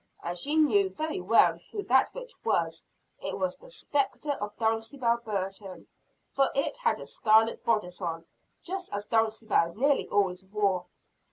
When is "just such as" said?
8.63-9.05